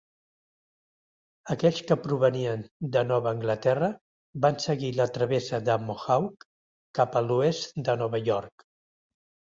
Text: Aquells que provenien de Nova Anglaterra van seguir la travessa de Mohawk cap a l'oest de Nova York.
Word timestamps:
Aquells 1.55 1.81
que 1.91 1.97
provenien 2.05 2.63
de 2.95 3.03
Nova 3.11 3.33
Anglaterra 3.39 3.91
van 4.47 4.57
seguir 4.65 4.91
la 5.01 5.07
travessa 5.19 5.61
de 5.69 5.77
Mohawk 5.85 6.49
cap 7.01 7.19
a 7.21 7.25
l'oest 7.29 7.81
de 7.91 7.97
Nova 8.05 8.27
York. 8.31 8.67